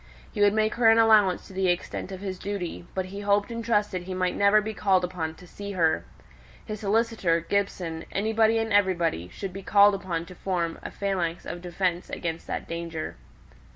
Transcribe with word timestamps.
He 0.31 0.41
would 0.41 0.55
make 0.55 0.73
her 0.73 0.89
an 0.89 0.97
allowance 0.97 1.45
to 1.45 1.53
the 1.53 1.67
extent 1.67 2.11
of 2.11 2.21
his 2.21 2.39
duty: 2.39 2.87
but 2.95 3.05
he 3.13 3.19
hoped 3.19 3.51
and 3.51 3.63
trusted 3.63 4.01
he 4.01 4.15
might 4.15 4.35
never 4.35 4.59
be 4.59 4.73
called 4.73 5.03
upon 5.03 5.35
to 5.35 5.45
see 5.45 5.73
her. 5.73 6.05
His 6.65 6.79
solicitor, 6.79 7.39
Gibson, 7.39 8.05
anybody 8.11 8.57
and 8.57 8.73
everybody, 8.73 9.29
should 9.29 9.53
be 9.53 9.61
called 9.61 9.93
upon 9.93 10.25
to 10.25 10.33
form 10.33 10.79
a 10.81 10.89
phalanx 10.89 11.45
of 11.45 11.61
defence 11.61 12.09
against 12.09 12.47
that 12.47 12.67
danger. 12.67 13.15